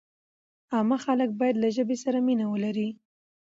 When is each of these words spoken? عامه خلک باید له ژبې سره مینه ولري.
عامه 0.73 0.97
خلک 1.05 1.29
باید 1.39 1.55
له 1.63 1.69
ژبې 1.75 1.97
سره 2.03 2.17
مینه 2.27 2.45
ولري. 2.53 2.89